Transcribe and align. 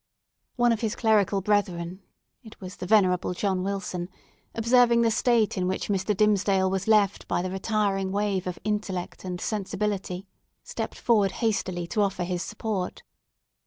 One 0.55 0.71
of 0.71 0.81
his 0.81 0.95
clerical 0.95 1.41
brethren—it 1.41 2.59
was 2.59 2.77
the 2.77 2.87
venerable 2.87 3.35
John 3.35 3.61
Wilson—observing 3.61 5.03
the 5.03 5.11
state 5.11 5.59
in 5.59 5.67
which 5.67 5.89
Mr. 5.89 6.17
Dimmesdale 6.17 6.71
was 6.71 6.87
left 6.87 7.27
by 7.27 7.43
the 7.43 7.51
retiring 7.51 8.11
wave 8.11 8.47
of 8.47 8.57
intellect 8.63 9.23
and 9.23 9.39
sensibility, 9.39 10.25
stepped 10.63 10.97
forward 10.97 11.33
hastily 11.33 11.85
to 11.85 12.01
offer 12.01 12.23
his 12.23 12.41
support. 12.41 13.03